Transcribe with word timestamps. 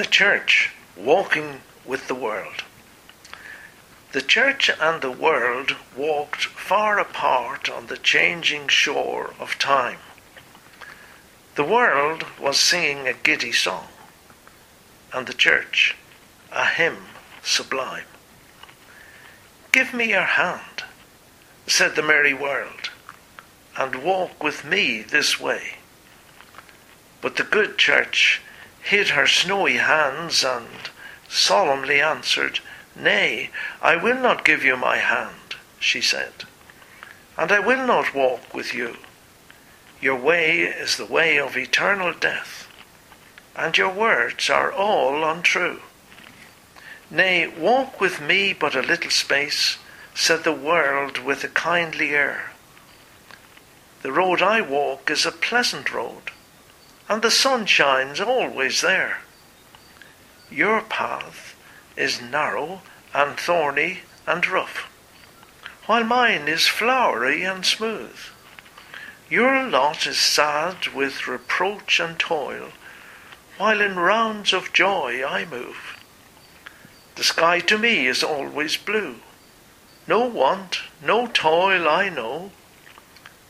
The 0.00 0.06
Church 0.06 0.70
walking 0.96 1.60
with 1.84 2.08
the 2.08 2.14
world. 2.14 2.64
The 4.12 4.22
Church 4.22 4.70
and 4.80 5.02
the 5.02 5.10
world 5.10 5.76
walked 5.94 6.46
far 6.46 6.98
apart 6.98 7.68
on 7.68 7.88
the 7.88 7.98
changing 7.98 8.68
shore 8.68 9.34
of 9.38 9.58
time. 9.58 9.98
The 11.54 11.64
world 11.64 12.24
was 12.40 12.58
singing 12.58 13.06
a 13.06 13.12
giddy 13.12 13.52
song, 13.52 13.88
and 15.12 15.26
the 15.26 15.34
Church 15.34 15.94
a 16.50 16.64
hymn 16.64 17.08
sublime. 17.42 18.06
Give 19.70 19.92
me 19.92 20.08
your 20.08 20.30
hand, 20.40 20.84
said 21.66 21.94
the 21.94 22.02
merry 22.02 22.32
world, 22.32 22.88
and 23.76 24.02
walk 24.02 24.42
with 24.42 24.64
me 24.64 25.02
this 25.02 25.38
way. 25.38 25.74
But 27.20 27.36
the 27.36 27.42
good 27.44 27.76
Church 27.76 28.40
hid 28.82 29.10
her 29.10 29.26
snowy 29.26 29.76
hands 29.76 30.44
and 30.44 30.90
solemnly 31.28 32.00
answered, 32.00 32.60
Nay, 32.96 33.50
I 33.80 33.96
will 33.96 34.16
not 34.16 34.44
give 34.44 34.64
you 34.64 34.76
my 34.76 34.98
hand, 34.98 35.56
she 35.78 36.00
said, 36.00 36.32
and 37.36 37.52
I 37.52 37.60
will 37.60 37.86
not 37.86 38.14
walk 38.14 38.52
with 38.52 38.74
you. 38.74 38.96
Your 40.00 40.16
way 40.16 40.62
is 40.62 40.96
the 40.96 41.06
way 41.06 41.38
of 41.38 41.56
eternal 41.56 42.12
death, 42.12 42.68
and 43.54 43.76
your 43.76 43.90
words 43.90 44.48
are 44.50 44.72
all 44.72 45.24
untrue. 45.24 45.80
Nay, 47.10 47.46
walk 47.46 48.00
with 48.00 48.20
me 48.20 48.52
but 48.52 48.74
a 48.74 48.82
little 48.82 49.10
space, 49.10 49.78
said 50.14 50.44
the 50.44 50.52
world 50.52 51.18
with 51.18 51.44
a 51.44 51.48
kindly 51.48 52.10
air. 52.10 52.52
The 54.02 54.12
road 54.12 54.40
I 54.40 54.60
walk 54.60 55.10
is 55.10 55.26
a 55.26 55.32
pleasant 55.32 55.92
road, 55.92 56.30
and 57.10 57.22
the 57.22 57.30
sun 57.30 57.66
shines 57.66 58.20
always 58.20 58.82
there. 58.82 59.18
Your 60.48 60.80
path 60.80 61.56
is 61.96 62.22
narrow 62.22 62.82
and 63.12 63.36
thorny 63.36 64.02
and 64.28 64.46
rough, 64.46 64.88
while 65.86 66.04
mine 66.04 66.46
is 66.46 66.68
flowery 66.68 67.42
and 67.42 67.66
smooth. 67.66 68.16
Your 69.28 69.64
lot 69.64 70.06
is 70.06 70.18
sad 70.18 70.86
with 70.94 71.26
reproach 71.26 71.98
and 71.98 72.16
toil, 72.16 72.68
while 73.58 73.80
in 73.80 73.96
rounds 73.96 74.52
of 74.52 74.72
joy 74.72 75.24
I 75.26 75.44
move. 75.44 75.98
The 77.16 77.24
sky 77.24 77.58
to 77.58 77.76
me 77.76 78.06
is 78.06 78.22
always 78.22 78.76
blue. 78.76 79.16
No 80.06 80.26
want, 80.26 80.78
no 81.02 81.26
toil 81.26 81.88
I 81.88 82.08
know. 82.08 82.52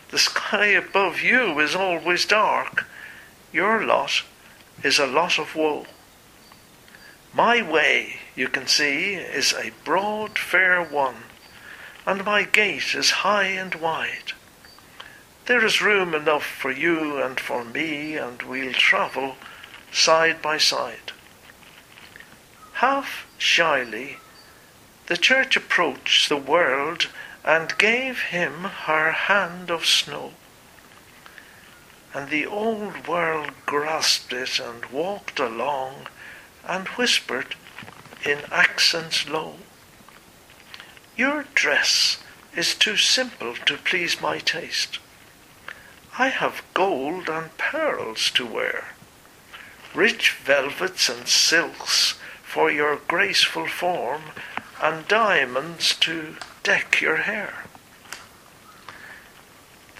The 0.08 0.18
sky 0.18 0.68
above 0.68 1.20
you 1.20 1.60
is 1.60 1.76
always 1.76 2.24
dark. 2.24 2.86
Your 3.52 3.84
lot 3.84 4.22
is 4.84 4.98
a 4.98 5.06
lot 5.06 5.38
of 5.38 5.56
woe. 5.56 5.86
My 7.32 7.62
way, 7.62 8.20
you 8.34 8.48
can 8.48 8.66
see, 8.66 9.14
is 9.14 9.52
a 9.52 9.72
broad, 9.84 10.38
fair 10.38 10.82
one, 10.82 11.24
and 12.06 12.24
my 12.24 12.44
gate 12.44 12.94
is 12.94 13.10
high 13.22 13.46
and 13.46 13.74
wide. 13.74 14.32
There 15.46 15.64
is 15.64 15.82
room 15.82 16.14
enough 16.14 16.46
for 16.46 16.70
you 16.70 17.20
and 17.20 17.40
for 17.40 17.64
me, 17.64 18.16
and 18.16 18.40
we'll 18.42 18.72
travel 18.72 19.36
side 19.92 20.40
by 20.40 20.58
side. 20.58 21.12
Half 22.74 23.26
shyly, 23.36 24.18
the 25.06 25.16
church 25.16 25.56
approached 25.56 26.28
the 26.28 26.36
world 26.36 27.08
and 27.44 27.76
gave 27.78 28.20
him 28.22 28.62
her 28.86 29.10
hand 29.10 29.70
of 29.70 29.84
snow. 29.86 30.34
And 32.12 32.28
the 32.28 32.46
old 32.46 33.06
world 33.06 33.52
grasped 33.66 34.32
it 34.32 34.58
and 34.58 34.84
walked 34.86 35.38
along 35.38 36.08
and 36.64 36.88
whispered 36.88 37.54
in 38.24 38.40
accents 38.50 39.28
low, 39.28 39.56
Your 41.16 41.44
dress 41.54 42.18
is 42.54 42.74
too 42.74 42.96
simple 42.96 43.54
to 43.54 43.76
please 43.76 44.20
my 44.20 44.38
taste. 44.38 44.98
I 46.18 46.28
have 46.28 46.62
gold 46.74 47.28
and 47.28 47.56
pearls 47.56 48.30
to 48.32 48.44
wear, 48.44 48.94
rich 49.94 50.32
velvets 50.32 51.08
and 51.08 51.28
silks 51.28 52.18
for 52.42 52.70
your 52.70 52.96
graceful 52.96 53.68
form, 53.68 54.22
and 54.82 55.06
diamonds 55.06 55.94
to 56.00 56.36
deck 56.62 57.00
your 57.00 57.18
hair. 57.18 57.59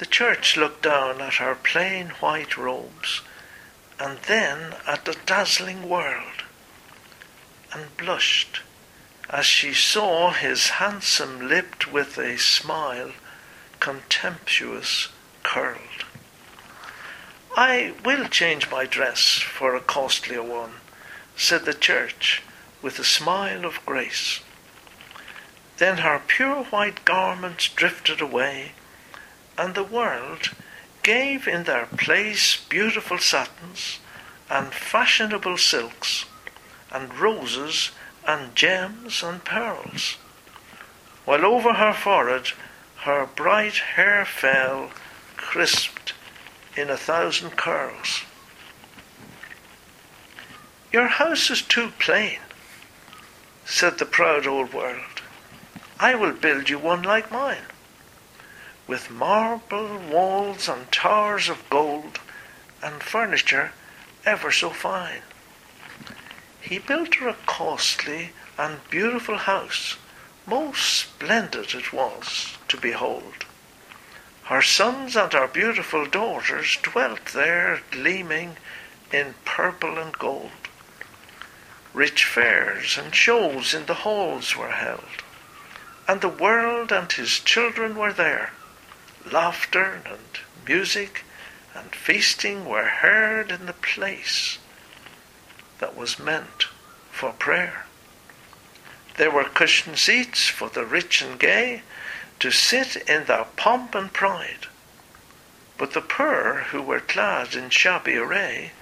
The 0.00 0.06
church 0.06 0.56
looked 0.56 0.80
down 0.80 1.20
at 1.20 1.34
her 1.34 1.54
plain 1.54 2.08
white 2.20 2.56
robes, 2.56 3.20
and 3.98 4.18
then 4.20 4.74
at 4.86 5.04
the 5.04 5.14
dazzling 5.26 5.90
world, 5.90 6.44
and 7.70 7.94
blushed 7.98 8.62
as 9.28 9.44
she 9.44 9.74
saw 9.74 10.30
his 10.30 10.70
handsome 10.80 11.46
lipped 11.46 11.92
with 11.92 12.16
a 12.16 12.38
smile 12.38 13.12
contemptuous 13.78 15.08
curled. 15.42 16.06
I 17.54 17.92
will 18.02 18.26
change 18.26 18.70
my 18.70 18.86
dress 18.86 19.34
for 19.36 19.74
a 19.74 19.82
costlier 19.82 20.42
one, 20.42 20.76
said 21.36 21.66
the 21.66 21.74
church 21.74 22.42
with 22.80 22.98
a 22.98 23.04
smile 23.04 23.66
of 23.66 23.84
grace. 23.84 24.40
Then 25.76 25.98
her 25.98 26.22
pure 26.26 26.64
white 26.64 27.04
garments 27.04 27.68
drifted 27.68 28.22
away, 28.22 28.72
and 29.60 29.74
the 29.74 29.84
world 29.84 30.52
gave 31.02 31.46
in 31.46 31.64
their 31.64 31.84
place 31.84 32.56
beautiful 32.70 33.18
satins 33.18 33.98
and 34.48 34.72
fashionable 34.72 35.58
silks, 35.58 36.24
and 36.90 37.12
roses 37.18 37.90
and 38.26 38.56
gems 38.56 39.22
and 39.22 39.44
pearls, 39.44 40.16
while 41.26 41.44
over 41.44 41.74
her 41.74 41.92
forehead 41.92 42.46
her 43.02 43.26
bright 43.26 43.76
hair 43.96 44.24
fell, 44.24 44.90
crisped 45.36 46.14
in 46.74 46.88
a 46.88 46.96
thousand 46.96 47.50
curls. 47.50 48.22
Your 50.90 51.06
house 51.06 51.50
is 51.50 51.60
too 51.60 51.92
plain, 51.98 52.38
said 53.66 53.98
the 53.98 54.06
proud 54.06 54.46
old 54.46 54.72
world. 54.72 55.20
I 55.98 56.14
will 56.14 56.32
build 56.32 56.70
you 56.70 56.78
one 56.78 57.02
like 57.02 57.30
mine, 57.30 57.68
with 58.90 59.08
marble 59.08 60.00
walls 60.10 60.68
and 60.68 60.90
towers 60.90 61.48
of 61.48 61.70
gold, 61.70 62.18
and 62.82 63.00
furniture 63.00 63.70
ever 64.26 64.50
so 64.50 64.68
fine. 64.68 65.22
He 66.60 66.80
built 66.80 67.14
her 67.14 67.28
a 67.28 67.36
costly 67.46 68.30
and 68.58 68.80
beautiful 68.90 69.36
house, 69.36 69.96
most 70.44 70.82
splendid 70.82 71.72
it 71.72 71.92
was 71.92 72.56
to 72.66 72.76
behold. 72.76 73.44
Her 74.46 74.60
sons 74.60 75.14
and 75.14 75.32
her 75.34 75.46
beautiful 75.46 76.04
daughters 76.04 76.76
dwelt 76.82 77.26
there, 77.26 77.82
gleaming 77.92 78.56
in 79.12 79.36
purple 79.44 80.00
and 80.00 80.18
gold. 80.18 80.50
Rich 81.94 82.24
fairs 82.24 82.98
and 82.98 83.14
shows 83.14 83.72
in 83.72 83.86
the 83.86 84.02
halls 84.02 84.56
were 84.56 84.72
held, 84.72 85.22
and 86.08 86.20
the 86.20 86.28
world 86.28 86.90
and 86.90 87.12
his 87.12 87.38
children 87.38 87.94
were 87.94 88.12
there. 88.12 88.50
Laughter 89.24 90.02
and 90.04 90.40
music 90.66 91.24
and 91.74 91.94
feasting 91.94 92.64
were 92.64 92.88
heard 92.88 93.50
in 93.50 93.66
the 93.66 93.72
place 93.72 94.58
that 95.78 95.96
was 95.96 96.18
meant 96.18 96.64
for 97.10 97.32
prayer. 97.32 97.86
There 99.16 99.30
were 99.30 99.44
cushioned 99.44 99.98
seats 99.98 100.48
for 100.48 100.68
the 100.68 100.84
rich 100.84 101.22
and 101.22 101.38
gay 101.38 101.82
to 102.38 102.50
sit 102.50 102.96
in 102.96 103.24
their 103.24 103.44
pomp 103.56 103.94
and 103.94 104.12
pride, 104.12 104.66
but 105.76 105.92
the 105.92 106.00
poor 106.00 106.66
who 106.70 106.80
were 106.80 107.00
clad 107.00 107.54
in 107.54 107.70
shabby 107.70 108.16
array 108.16 108.72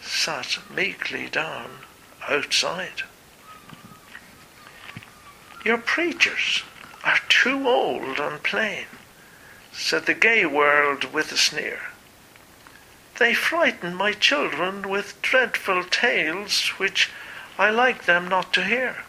sat 0.00 0.58
meekly 0.70 1.28
down 1.28 1.80
outside. 2.28 3.02
Your 5.64 5.78
preachers 5.78 6.62
are 7.04 7.20
too 7.28 7.68
old 7.68 8.18
and 8.18 8.42
plain, 8.42 8.86
said 9.76 10.06
the 10.06 10.14
gay 10.14 10.46
world 10.46 11.12
with 11.12 11.30
a 11.32 11.36
sneer. 11.36 11.80
They 13.18 13.34
frighten 13.34 13.94
my 13.94 14.12
children 14.12 14.88
with 14.88 15.20
dreadful 15.22 15.84
tales 15.84 16.68
which 16.78 17.10
I 17.58 17.70
like 17.70 18.06
them 18.06 18.28
not 18.28 18.52
to 18.54 18.64
hear. 18.64 19.04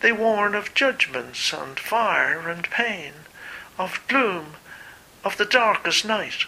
They 0.00 0.12
warn 0.12 0.54
of 0.54 0.74
judgments 0.74 1.52
and 1.52 1.80
fire 1.80 2.48
and 2.48 2.68
pain, 2.70 3.12
of 3.78 4.00
gloom, 4.08 4.54
of 5.24 5.36
the 5.36 5.44
darkest 5.44 6.04
night, 6.04 6.46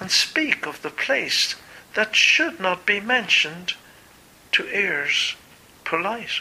and 0.00 0.10
speak 0.10 0.66
of 0.66 0.82
the 0.82 0.90
place 0.90 1.56
that 1.94 2.14
should 2.14 2.60
not 2.60 2.86
be 2.86 3.00
mentioned 3.00 3.74
to 4.52 4.66
ears 4.68 5.34
polite. 5.84 6.40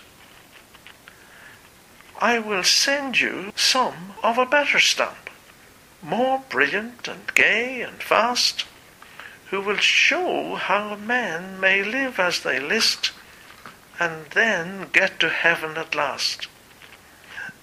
I 2.20 2.40
will 2.40 2.64
send 2.64 3.20
you 3.20 3.52
some 3.56 4.14
of 4.24 4.38
a 4.38 4.46
better 4.46 4.80
stamp, 4.80 5.27
more 6.02 6.44
brilliant 6.50 7.08
and 7.08 7.34
gay 7.34 7.82
and 7.82 8.02
fast, 8.02 8.66
who 9.50 9.62
will 9.62 9.78
show 9.78 10.56
how 10.56 10.96
men 10.96 11.60
may 11.60 11.84
live 11.84 12.20
as 12.20 12.42
they 12.42 12.60
list 12.60 13.12
and 14.00 14.26
then 14.28 14.88
get 14.92 15.20
to 15.20 15.30
heaven 15.30 15.78
at 15.78 15.96
last. 15.96 16.48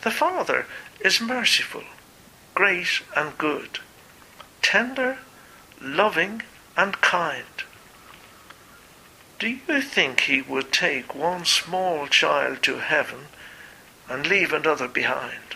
The 0.02 0.10
Father 0.10 0.66
is 1.00 1.20
merciful, 1.20 1.84
great 2.54 3.02
and 3.16 3.36
good, 3.38 3.78
tender, 4.62 5.18
loving 5.80 6.42
and 6.76 7.00
kind. 7.00 7.44
Do 9.38 9.48
you 9.48 9.80
think 9.80 10.20
he 10.20 10.42
would 10.42 10.72
take 10.72 11.14
one 11.14 11.44
small 11.44 12.06
child 12.06 12.62
to 12.62 12.78
heaven 12.78 13.26
and 14.08 14.26
leave 14.26 14.52
another 14.52 14.88
behind? 14.88 15.53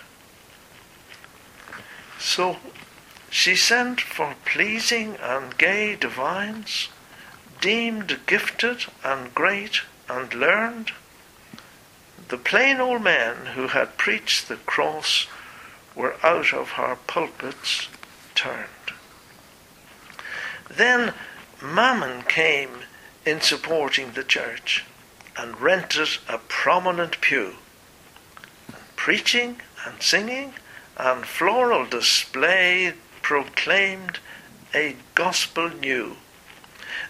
So 2.18 2.58
she 3.30 3.54
sent 3.56 4.00
for 4.00 4.34
pleasing 4.44 5.16
and 5.16 5.56
gay 5.56 5.96
divines, 5.96 6.88
deemed 7.60 8.20
gifted 8.26 8.86
and 9.04 9.34
great 9.34 9.82
and 10.08 10.32
learned. 10.34 10.92
The 12.28 12.38
plain 12.38 12.80
old 12.80 13.02
men 13.02 13.46
who 13.54 13.68
had 13.68 13.96
preached 13.96 14.48
the 14.48 14.56
cross 14.56 15.26
were 15.94 16.16
out 16.22 16.52
of 16.52 16.72
her 16.72 16.96
pulpits 17.06 17.88
turned. 18.34 18.68
Then 20.70 21.14
Mammon 21.62 22.22
came 22.22 22.84
in 23.24 23.40
supporting 23.40 24.12
the 24.12 24.24
church 24.24 24.84
and 25.36 25.60
rented 25.60 26.08
a 26.28 26.38
prominent 26.38 27.20
pew. 27.20 27.54
And 28.68 28.96
preaching 28.96 29.60
and 29.86 30.02
singing 30.02 30.54
and 30.98 31.24
floral 31.24 31.86
display 31.86 32.92
proclaimed 33.22 34.18
a 34.74 34.96
gospel 35.14 35.68
new. 35.68 36.16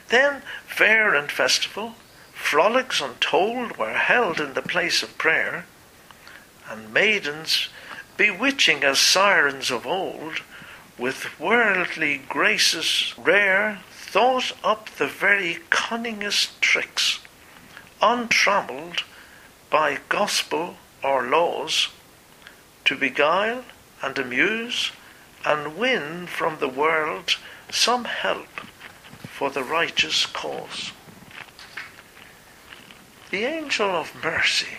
Then 0.09 0.43
fair 0.67 1.15
and 1.15 1.31
festival, 1.31 1.95
frolics 2.35 3.01
untold 3.01 3.77
were 3.77 3.95
held 3.95 4.41
in 4.41 4.55
the 4.55 4.63
place 4.63 5.03
of 5.03 5.17
prayer, 5.17 5.65
and 6.69 6.93
maidens, 6.93 7.69
bewitching 8.17 8.85
as 8.85 8.99
sirens 8.99 9.71
of 9.71 9.87
old, 9.87 10.43
with 10.99 11.39
worldly 11.41 12.21
graces 12.29 13.15
rare, 13.17 13.81
thought 13.91 14.53
up 14.63 14.91
the 14.97 15.07
very 15.07 15.59
cunningest 15.71 16.61
tricks, 16.61 17.21
untrammelled 18.03 19.03
by 19.71 19.99
gospel 20.09 20.77
or 21.03 21.23
laws, 21.23 21.89
to 22.85 22.97
beguile 22.97 23.65
and 24.03 24.19
amuse 24.19 24.93
and 25.45 25.77
win 25.77 26.27
from 26.27 26.59
the 26.59 26.69
world 26.69 27.37
some 27.71 28.05
help 28.05 28.61
for 29.23 29.51
the 29.51 29.63
righteous 29.63 30.27
cause. 30.27 30.93
The 33.31 33.45
angel 33.45 33.91
of 33.91 34.25
mercy 34.25 34.79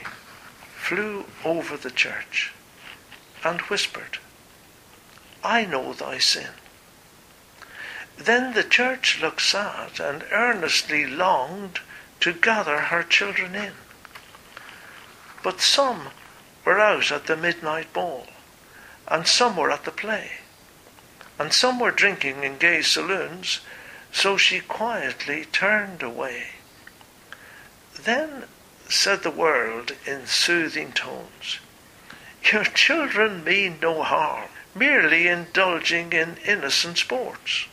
flew 0.76 1.26
over 1.46 1.78
the 1.78 1.92
church 1.92 2.52
and 3.44 3.62
whispered, 3.62 4.18
I 5.44 5.66
know 5.66 5.94
thy 5.94 6.18
sin. 6.18 6.50
Then 8.18 8.54
the 8.54 8.64
church 8.64 9.22
looked 9.22 9.42
sad 9.42 10.00
and 10.00 10.26
earnestly 10.32 11.06
longed 11.06 11.80
to 12.20 12.34
gather 12.34 12.80
her 12.80 13.04
children 13.04 13.56
in. 13.56 13.74
But 15.42 15.62
some 15.62 16.10
were 16.66 16.80
out 16.80 17.12
at 17.12 17.28
the 17.28 17.38
midnight 17.38 17.94
ball, 17.94 18.28
and 19.10 19.28
some 19.28 19.58
were 19.58 19.72
at 19.72 19.86
the 19.86 19.92
play, 19.92 20.32
and 21.38 21.52
some 21.54 21.80
were 21.80 21.92
drinking 21.92 22.44
in 22.44 22.58
gay 22.58 22.82
saloons, 22.82 23.62
so 24.12 24.38
she 24.38 24.60
quietly 24.60 25.46
turned 25.46 26.04
away. 26.04 26.48
Then 28.04 28.46
said 28.88 29.24
the 29.24 29.32
world 29.32 29.92
in 30.06 30.26
soothing 30.26 30.92
tones, 30.92 31.60
Your 32.52 32.64
children 32.64 33.44
mean 33.44 33.80
no 33.82 34.04
harm, 34.04 34.50
merely 34.74 35.28
indulging 35.28 36.14
in 36.14 36.38
innocent 36.46 36.98
sports. 36.98 37.66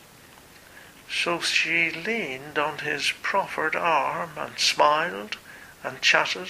So 1.11 1.41
she 1.41 1.91
leaned 1.91 2.59
on 2.59 2.79
his 2.79 3.13
proffered 3.23 3.77
arm 3.77 4.31
and 4.37 4.59
smiled 4.59 5.39
and 5.83 6.03
chatted 6.03 6.49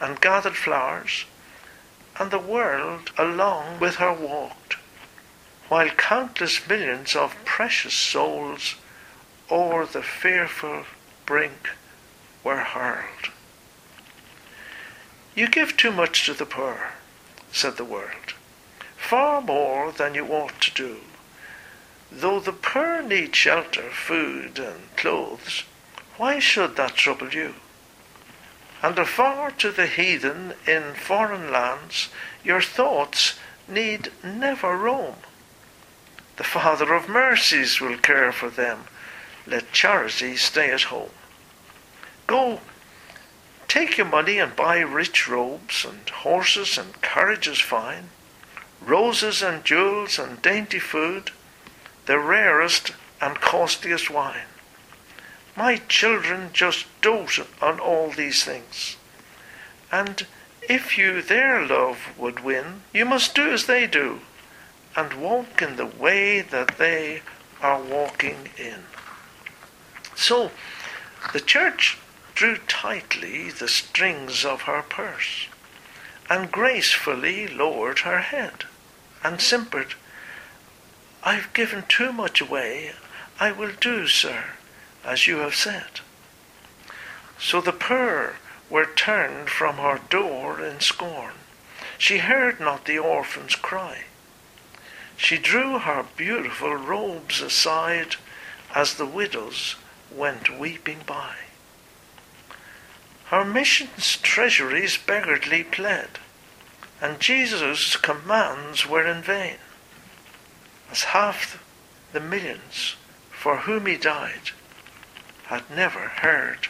and 0.00 0.20
gathered 0.20 0.56
flowers, 0.56 1.24
and 2.18 2.30
the 2.30 2.38
world 2.38 3.10
along 3.18 3.78
with 3.78 3.96
her 3.96 4.12
walked, 4.12 4.76
while 5.68 5.90
countless 5.90 6.66
millions 6.68 7.14
of 7.14 7.36
precious 7.44 7.94
souls 7.94 8.76
o'er 9.50 9.86
the 9.86 10.02
fearful 10.02 10.84
brink 11.24 11.70
were 12.42 12.58
hurled. 12.58 13.30
You 15.34 15.48
give 15.48 15.76
too 15.76 15.92
much 15.92 16.24
to 16.26 16.34
the 16.34 16.46
poor, 16.46 16.92
said 17.52 17.76
the 17.76 17.84
world, 17.84 18.34
far 18.96 19.40
more 19.40 19.92
than 19.92 20.14
you 20.14 20.26
ought 20.28 20.60
to 20.62 20.70
do. 20.72 21.00
Though 22.10 22.40
the 22.40 22.52
poor 22.52 23.02
need 23.02 23.36
shelter, 23.36 23.90
food, 23.90 24.58
and 24.58 24.96
clothes, 24.96 25.64
why 26.16 26.38
should 26.38 26.76
that 26.76 26.94
trouble 26.94 27.28
you? 27.34 27.54
And 28.82 28.98
afar 28.98 29.50
to 29.52 29.70
the 29.70 29.86
heathen 29.86 30.54
in 30.66 30.94
foreign 30.94 31.50
lands, 31.50 32.08
your 32.44 32.60
thoughts 32.60 33.38
need 33.66 34.12
never 34.22 34.76
roam. 34.76 35.16
The 36.36 36.44
Father 36.44 36.92
of 36.94 37.08
mercies 37.08 37.80
will 37.80 37.96
care 37.96 38.32
for 38.32 38.50
them. 38.50 38.84
Let 39.46 39.72
charity 39.72 40.36
stay 40.36 40.70
at 40.70 40.82
home. 40.82 41.10
Go, 42.26 42.60
take 43.68 43.96
your 43.96 44.06
money 44.06 44.38
and 44.38 44.54
buy 44.54 44.80
rich 44.80 45.28
robes, 45.28 45.84
and 45.84 46.08
horses 46.08 46.76
and 46.76 47.00
carriages 47.00 47.60
fine, 47.60 48.10
roses 48.82 49.42
and 49.42 49.64
jewels 49.64 50.18
and 50.18 50.42
dainty 50.42 50.78
food, 50.78 51.30
the 52.06 52.18
rarest 52.18 52.92
and 53.20 53.40
costliest 53.40 54.10
wine. 54.10 54.46
My 55.56 55.76
children 55.88 56.50
just 56.52 56.84
dote 57.00 57.38
on 57.62 57.80
all 57.80 58.10
these 58.10 58.44
things. 58.44 58.96
And 59.90 60.26
if 60.68 60.98
you 60.98 61.22
their 61.22 61.64
love 61.66 62.08
would 62.18 62.40
win, 62.40 62.82
you 62.92 63.06
must 63.06 63.34
do 63.34 63.50
as 63.52 63.64
they 63.64 63.86
do, 63.86 64.20
and 64.94 65.14
walk 65.14 65.62
in 65.62 65.76
the 65.76 65.86
way 65.86 66.42
that 66.42 66.76
they 66.76 67.22
are 67.62 67.80
walking 67.80 68.50
in. 68.58 68.84
So, 70.14 70.50
the 71.32 71.40
church 71.40 71.96
drew 72.34 72.58
tightly 72.68 73.50
the 73.50 73.68
strings 73.68 74.44
of 74.44 74.62
her 74.62 74.82
purse, 74.82 75.46
and 76.28 76.52
gracefully 76.52 77.48
lowered 77.48 78.00
her 78.00 78.20
head, 78.20 78.64
and 79.24 79.40
simpered, 79.40 79.94
I've 81.22 81.52
given 81.54 81.84
too 81.88 82.12
much 82.12 82.40
away. 82.42 82.92
I 83.40 83.52
will 83.52 83.72
do, 83.80 84.06
sir, 84.06 84.44
as 85.06 85.26
you 85.26 85.38
have 85.38 85.54
said. 85.54 86.00
So 87.38 87.60
the 87.60 87.72
poor 87.72 88.36
were 88.68 88.86
turned 88.86 89.48
from 89.48 89.76
her 89.76 90.00
door 90.10 90.60
in 90.60 90.80
scorn. 90.80 91.34
She 91.96 92.18
heard 92.18 92.58
not 92.60 92.84
the 92.84 92.98
orphan's 92.98 93.54
cry. 93.54 94.04
She 95.16 95.38
drew 95.38 95.78
her 95.78 96.04
beautiful 96.16 96.74
robes 96.74 97.40
aside 97.40 98.16
as 98.74 98.94
the 98.94 99.06
widows 99.06 99.76
went 100.14 100.58
weeping 100.58 101.00
by. 101.06 101.36
Her 103.26 103.44
mission's 103.44 104.16
treasuries 104.18 104.98
beggarly 104.98 105.64
pled, 105.64 106.18
and 107.00 107.20
Jesus' 107.20 107.96
commands 107.96 108.86
were 108.86 109.06
in 109.06 109.22
vain 109.22 109.56
as 110.90 111.04
half 111.04 111.62
the 112.12 112.20
millions 112.20 112.96
for 113.30 113.58
whom 113.58 113.86
he 113.86 113.96
died 113.96 114.50
had 115.46 115.70
never 115.70 116.00
heard 116.00 116.68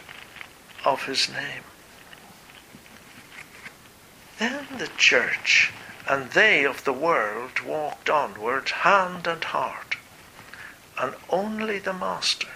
of 0.85 1.04
his 1.04 1.28
name. 1.28 1.62
Then 4.38 4.66
the 4.78 4.90
church 4.99 5.73
and 6.09 6.30
they 6.30 6.64
of 6.64 6.85
the 6.85 6.92
world 6.92 7.61
walked 7.61 8.11
onward 8.11 8.68
hand 8.68 9.26
and 9.26 9.42
heart, 9.42 9.97
and 10.99 11.14
only 11.30 11.78
the 11.78 11.92
Master, 11.92 12.49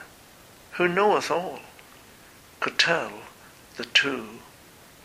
who 0.73 0.87
knoweth 0.87 1.31
all, 1.31 1.61
could 2.61 2.79
tell 2.79 3.12
the 3.77 3.87
two 3.87 4.41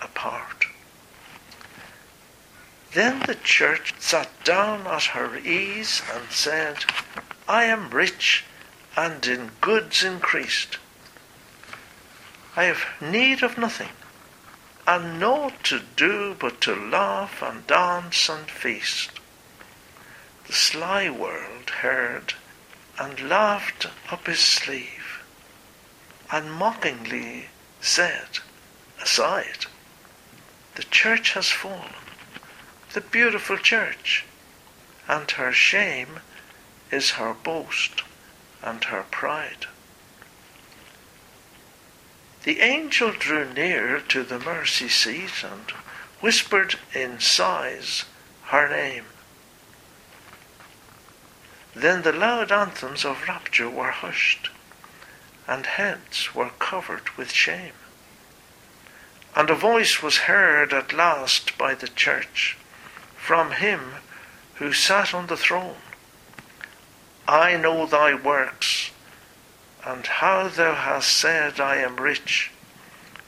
apart. 0.01 0.65
Then 2.93 3.21
the 3.21 3.35
church 3.35 3.93
sat 3.99 4.29
down 4.43 4.85
at 4.87 5.03
her 5.05 5.37
ease 5.37 6.01
and 6.13 6.29
said, 6.29 6.85
I 7.47 7.65
am 7.65 7.89
rich 7.89 8.43
and 8.95 9.25
in 9.25 9.51
goods 9.61 10.03
increased. 10.03 10.77
I 12.57 12.63
have 12.65 12.85
need 13.01 13.43
of 13.43 13.57
nothing, 13.57 13.91
and 14.87 15.19
naught 15.19 15.63
to 15.65 15.81
do 15.97 16.35
but 16.39 16.61
to 16.61 16.75
laugh 16.75 17.41
and 17.41 17.67
dance 17.67 18.29
and 18.29 18.49
feast. 18.49 19.11
The 20.47 20.53
sly 20.53 21.09
world 21.09 21.69
heard 21.81 22.35
and 22.97 23.29
laughed 23.29 23.87
up 24.09 24.27
his 24.27 24.39
sleeve. 24.39 25.21
and 26.31 26.51
mockingly 26.51 27.49
said, 27.81 28.39
aside, 29.01 29.65
The 30.75 30.83
church 30.83 31.33
has 31.33 31.49
fallen, 31.51 31.93
the 32.93 33.01
beautiful 33.01 33.57
church, 33.57 34.25
and 35.07 35.29
her 35.31 35.51
shame 35.53 36.19
is 36.91 37.11
her 37.11 37.33
boast 37.33 38.01
and 38.63 38.83
her 38.85 39.03
pride. 39.03 39.67
The 42.45 42.61
angel 42.61 43.11
drew 43.11 43.51
near 43.51 43.99
to 43.99 44.21
the 44.21 44.37
mercy 44.37 44.87
seat 44.87 45.43
and 45.43 45.71
whispered 46.19 46.77
in 46.93 47.19
sighs 47.19 48.05
her 48.49 48.69
name. 48.69 49.05
Then 51.73 52.03
the 52.03 52.13
loud 52.13 52.51
anthems 52.51 53.03
of 53.03 53.27
rapture 53.27 53.67
were 53.67 53.89
hushed, 53.89 54.51
and 55.47 55.65
heads 55.65 56.35
were 56.35 56.51
covered 56.59 57.09
with 57.17 57.31
shame. 57.31 57.73
And 59.35 59.49
a 59.49 59.55
voice 59.55 60.03
was 60.03 60.29
heard 60.29 60.71
at 60.71 60.93
last 60.93 61.57
by 61.57 61.73
the 61.73 61.87
church 61.87 62.57
from 63.17 63.53
him 63.53 63.95
who 64.55 64.71
sat 64.71 65.15
on 65.15 65.25
the 65.25 65.35
throne. 65.35 65.81
I 67.27 67.57
know 67.57 67.87
thy 67.87 68.13
works, 68.13 68.91
and 69.85 70.07
how 70.07 70.47
thou 70.47 70.73
hast 70.73 71.09
said, 71.09 71.59
I 71.59 71.75
am 71.75 71.97
rich, 71.97 72.51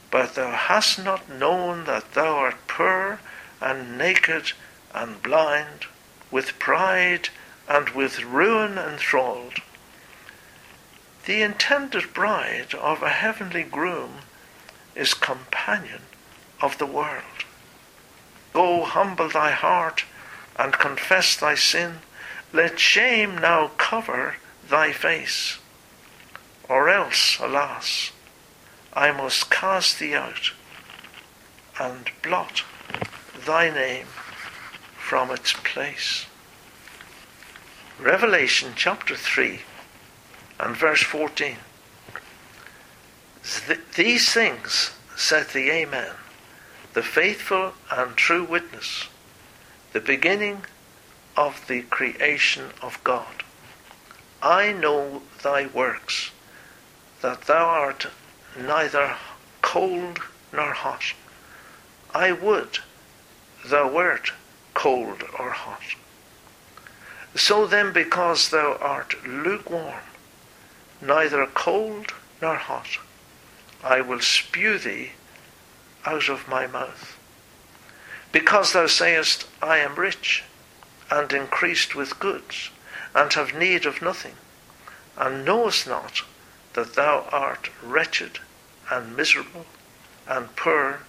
but 0.10 0.34
thou 0.34 0.52
hast 0.52 0.98
not 0.98 1.30
known 1.30 1.86
that 1.86 2.14
thou 2.14 2.36
art 2.36 2.68
poor 2.68 3.20
and 3.62 3.98
naked 3.98 4.54
and 4.94 5.22
blind, 5.22 5.86
with 6.32 6.58
pride 6.58 7.30
and 7.68 7.90
with 7.90 8.24
ruin 8.24 8.78
enthralled. 8.80 9.62
The 11.26 11.44
intended 11.44 12.14
bride 12.14 12.74
of 12.74 13.04
a 13.04 13.10
heavenly 13.10 13.64
groom 13.64 14.20
is 14.96 15.14
companion 15.14 16.02
of 16.62 16.80
the 16.80 16.86
world. 16.86 17.46
Go 18.54 18.84
humble 18.84 19.30
thy 19.30 19.52
heart 19.52 20.06
and 20.58 20.74
confess 20.74 21.36
thy 21.36 21.54
sin. 21.54 22.00
Let 22.52 22.80
shame 22.80 23.38
now 23.38 23.72
cover 23.78 24.38
thy 24.68 24.92
face. 24.92 25.60
Or 26.70 26.90
else, 26.90 27.40
alas, 27.40 28.12
I 28.94 29.12
must 29.12 29.50
cast 29.50 30.00
thee 30.00 30.16
out 30.16 30.52
and 31.80 32.10
blot 32.22 32.64
thy 33.46 33.70
name 33.70 34.08
from 34.98 35.32
its 35.32 35.54
place. 35.54 36.26
Revelation 38.00 38.74
chapter 38.76 39.16
3 39.16 39.62
and 40.60 40.76
verse 40.76 41.02
14. 41.02 41.58
These 43.96 44.34
things 44.34 44.92
saith 45.16 45.54
the 45.54 45.72
Amen, 45.72 46.14
the 46.94 47.04
faithful 47.04 47.74
and 47.90 48.16
true 48.16 48.44
witness, 48.44 49.08
the 49.94 50.02
beginning 50.02 50.64
of 51.36 51.66
the 51.68 51.84
creation 51.84 52.72
of 52.82 53.04
God. 53.04 53.44
I 54.42 54.74
know 54.74 55.22
thy 55.42 55.68
works, 55.68 56.32
that 57.22 57.42
thou 57.44 57.66
art 57.66 58.08
neither 58.58 59.16
cold 59.62 60.20
nor 60.54 60.72
hot. 60.72 61.14
I 62.14 62.32
would 62.32 62.80
thou 63.66 63.92
wert 63.92 64.32
cold 64.74 65.24
or 65.38 65.52
hot. 65.52 65.82
So 67.36 67.68
then, 67.68 67.92
because 67.92 68.50
thou 68.50 68.78
art 68.80 69.16
lukewarm, 69.26 70.02
neither 71.02 71.46
cold 71.48 72.14
nor 72.42 72.56
hot, 72.56 73.00
I 73.84 74.02
will 74.02 74.22
spew 74.22 74.78
thee 74.78 75.12
out 76.06 76.30
of 76.30 76.48
my 76.48 76.68
mouth. 76.68 77.18
Because 78.32 78.74
thou 78.74 78.88
sayest, 78.88 79.48
I 79.62 79.78
am 79.80 79.96
rich, 79.96 80.44
and 81.10 81.32
increased 81.32 81.96
with 81.96 82.20
goods, 82.20 82.70
and 83.14 83.32
have 83.34 83.54
need 83.54 83.86
of 83.86 84.02
nothing, 84.02 84.36
and 85.18 85.46
knowest 85.46 85.88
not 85.88 86.24
that 86.78 86.94
thou 86.94 87.28
art 87.32 87.72
wretched, 87.82 88.38
and 88.92 89.18
miserable, 89.18 89.66
and 90.28 90.56
poor, 90.56 91.00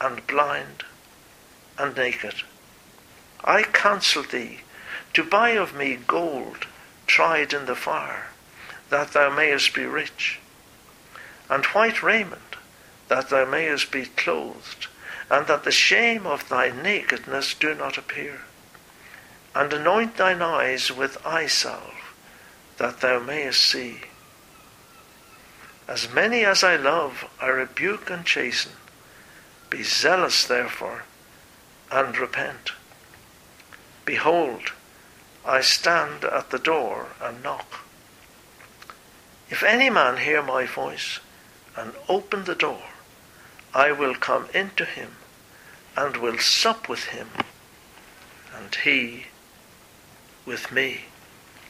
and 0.00 0.26
blind, 0.26 0.82
and 1.78 1.94
naked. 1.94 2.32
I 3.44 3.64
counsel 3.64 4.22
thee 4.22 4.60
to 5.12 5.22
buy 5.22 5.50
of 5.50 5.74
me 5.74 5.96
gold 5.96 6.66
tried 7.06 7.52
in 7.52 7.66
the 7.66 7.76
fire, 7.76 8.28
that 8.88 9.12
thou 9.12 9.28
mayest 9.28 9.74
be 9.74 9.84
rich, 9.84 10.38
and 11.50 11.66
white 11.66 12.02
raiment, 12.02 12.56
that 13.08 13.28
thou 13.28 13.44
mayest 13.44 13.92
be 13.92 14.06
clothed, 14.06 14.86
and 15.30 15.46
that 15.48 15.64
the 15.64 15.70
shame 15.70 16.26
of 16.26 16.48
thy 16.48 16.70
nakedness 16.70 17.52
do 17.52 17.74
not 17.74 17.98
appear. 17.98 18.40
And 19.54 19.70
anoint 19.74 20.16
thine 20.16 20.40
eyes 20.40 20.90
with 20.90 21.18
eye 21.26 21.46
salve, 21.46 22.14
that 22.78 23.00
thou 23.00 23.18
mayest 23.18 23.62
see. 23.62 24.00
As 25.88 26.12
many 26.12 26.44
as 26.44 26.64
I 26.64 26.76
love, 26.76 27.30
I 27.40 27.46
rebuke 27.46 28.10
and 28.10 28.24
chasten. 28.24 28.72
Be 29.70 29.82
zealous, 29.82 30.44
therefore, 30.44 31.04
and 31.90 32.16
repent. 32.18 32.72
Behold, 34.04 34.72
I 35.44 35.60
stand 35.60 36.24
at 36.24 36.50
the 36.50 36.58
door 36.58 37.08
and 37.20 37.42
knock. 37.42 37.80
If 39.48 39.62
any 39.62 39.90
man 39.90 40.16
hear 40.16 40.42
my 40.42 40.66
voice 40.66 41.20
and 41.76 41.92
open 42.08 42.44
the 42.44 42.54
door, 42.54 42.82
I 43.72 43.92
will 43.92 44.14
come 44.14 44.48
into 44.52 44.84
him 44.84 45.16
and 45.96 46.16
will 46.16 46.38
sup 46.38 46.88
with 46.88 47.04
him, 47.04 47.28
and 48.54 48.74
he 48.74 49.26
with 50.44 50.72
me. 50.72 51.06